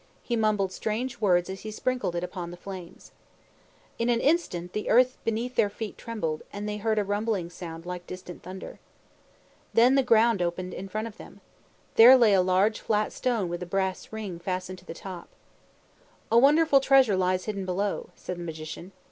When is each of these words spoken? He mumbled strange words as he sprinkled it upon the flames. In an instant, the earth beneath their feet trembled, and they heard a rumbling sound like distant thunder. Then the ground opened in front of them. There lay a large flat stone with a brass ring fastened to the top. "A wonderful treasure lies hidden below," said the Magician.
He 0.23 0.35
mumbled 0.35 0.71
strange 0.71 1.21
words 1.21 1.47
as 1.47 1.61
he 1.61 1.69
sprinkled 1.69 2.15
it 2.15 2.23
upon 2.23 2.49
the 2.49 2.57
flames. 2.57 3.11
In 3.99 4.09
an 4.09 4.19
instant, 4.19 4.73
the 4.73 4.89
earth 4.89 5.19
beneath 5.23 5.53
their 5.53 5.69
feet 5.69 5.95
trembled, 5.95 6.41
and 6.51 6.67
they 6.67 6.77
heard 6.77 6.97
a 6.97 7.03
rumbling 7.03 7.51
sound 7.51 7.85
like 7.85 8.07
distant 8.07 8.41
thunder. 8.41 8.79
Then 9.75 9.93
the 9.93 10.01
ground 10.01 10.41
opened 10.41 10.73
in 10.73 10.89
front 10.89 11.05
of 11.05 11.17
them. 11.17 11.39
There 11.97 12.17
lay 12.17 12.33
a 12.33 12.41
large 12.41 12.79
flat 12.79 13.13
stone 13.13 13.47
with 13.47 13.61
a 13.61 13.67
brass 13.67 14.11
ring 14.11 14.39
fastened 14.39 14.79
to 14.79 14.85
the 14.85 14.95
top. 14.95 15.29
"A 16.31 16.37
wonderful 16.39 16.79
treasure 16.79 17.15
lies 17.15 17.45
hidden 17.45 17.63
below," 17.63 18.09
said 18.15 18.37
the 18.39 18.43
Magician. 18.43 18.93